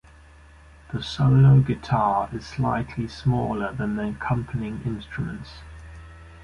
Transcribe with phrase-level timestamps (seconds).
[0.91, 5.61] The solo guitar is slightly smaller than the accompanying instruments.